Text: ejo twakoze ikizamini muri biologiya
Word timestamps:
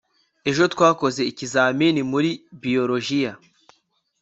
ejo 0.49 0.63
twakoze 0.73 1.21
ikizamini 1.31 2.01
muri 2.11 2.29
biologiya 2.61 3.31